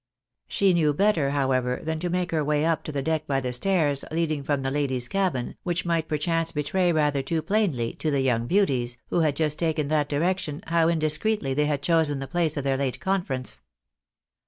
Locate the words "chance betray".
6.17-6.91